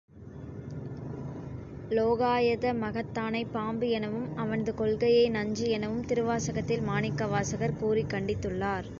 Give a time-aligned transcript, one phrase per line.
[1.89, 8.89] உலோகாயத மதத்தானைப் பாம்பு எனவும் அவன்து கொள்கையை நஞ்சு எனவும் திருவாசகத்தில் மாணிக்கவாசகர் கூறிக் கண்டித்துள்ளார்.